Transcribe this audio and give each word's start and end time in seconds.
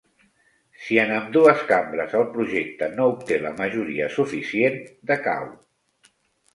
Si 0.85 0.97
en 1.01 1.13
ambdues 1.17 1.61
cambres 1.73 2.17
el 2.21 2.25
projecte 2.39 2.89
no 2.97 3.07
obté 3.13 3.41
la 3.47 3.55
majoria 3.63 4.11
suficient, 4.19 4.85
decau. 5.15 5.49